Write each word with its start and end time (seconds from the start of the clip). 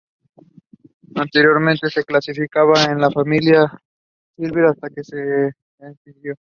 Anteriormente 1.13 1.91
se 1.91 2.03
clasificaba 2.03 2.85
en 2.85 2.99
la 3.01 3.11
familia 3.11 3.71
Sylviidae, 4.35 4.71
hasta 4.71 4.89
que 4.89 5.01
esta 5.01 5.15
se 5.19 5.51
escindió. 5.91 6.33